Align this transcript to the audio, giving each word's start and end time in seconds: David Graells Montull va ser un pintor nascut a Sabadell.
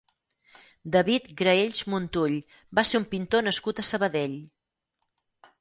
David 0.95 1.27
Graells 1.41 1.83
Montull 1.95 2.33
va 2.79 2.87
ser 2.93 3.03
un 3.03 3.07
pintor 3.15 3.47
nascut 3.49 3.83
a 3.85 3.89
Sabadell. 3.93 4.37